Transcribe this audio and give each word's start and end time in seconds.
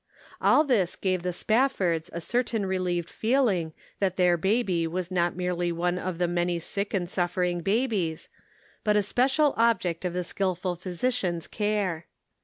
All 0.41 0.63
this 0.63 0.95
gave 0.95 1.21
the 1.21 1.31
Spaffords 1.31 2.09
a 2.11 2.19
certain 2.19 2.65
relieved 2.65 3.07
feeling 3.07 3.71
that 3.99 4.17
their 4.17 4.35
baby 4.35 4.87
was 4.87 5.11
not 5.11 5.35
merely 5.35 5.71
one 5.71 5.99
of 5.99 6.17
the 6.17 6.27
many 6.27 6.57
sick 6.57 6.91
and 6.91 7.07
suffering 7.07 7.61
babies, 7.61 8.27
but 8.83 8.97
a 8.97 9.03
special 9.03 9.53
object 9.57 10.03
of 10.03 10.13
the 10.13 10.23
skillful 10.23 10.75
physician's 10.75 11.45
care. 11.45 12.07